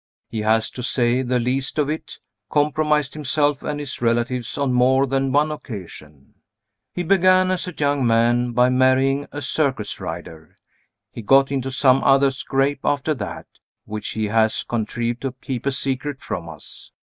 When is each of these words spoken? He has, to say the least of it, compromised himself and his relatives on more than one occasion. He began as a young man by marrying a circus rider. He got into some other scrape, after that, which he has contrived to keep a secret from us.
He 0.29 0.39
has, 0.39 0.71
to 0.71 0.81
say 0.81 1.21
the 1.21 1.37
least 1.37 1.77
of 1.77 1.87
it, 1.87 2.17
compromised 2.49 3.13
himself 3.13 3.61
and 3.61 3.79
his 3.79 4.01
relatives 4.01 4.57
on 4.57 4.73
more 4.73 5.05
than 5.05 5.31
one 5.31 5.51
occasion. 5.51 6.33
He 6.91 7.03
began 7.03 7.51
as 7.51 7.67
a 7.67 7.73
young 7.77 8.07
man 8.07 8.51
by 8.53 8.69
marrying 8.69 9.27
a 9.31 9.43
circus 9.43 9.99
rider. 9.99 10.55
He 11.11 11.21
got 11.21 11.51
into 11.51 11.69
some 11.69 12.03
other 12.03 12.31
scrape, 12.31 12.79
after 12.83 13.13
that, 13.13 13.45
which 13.85 14.07
he 14.13 14.25
has 14.25 14.63
contrived 14.63 15.21
to 15.21 15.33
keep 15.33 15.67
a 15.67 15.71
secret 15.71 16.19
from 16.19 16.49
us. 16.49 16.89